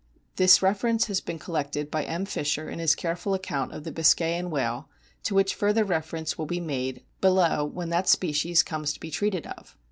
[0.37, 2.25] This reference has been collected by M.
[2.25, 4.89] Fischer in his careful account of the Biscayan whale,
[5.21, 9.45] to which further reference will be made below when that species comes to be treated
[9.45, 9.77] of.